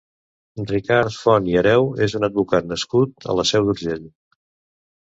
[0.71, 4.07] Ricard Font i Hereu és un advocat nascut a la Seu d'Urgell.